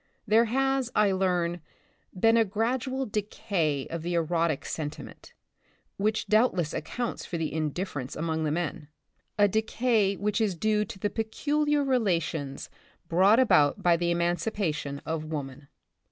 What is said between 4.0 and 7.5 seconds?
the erotic sentiment, which doubtless accounts for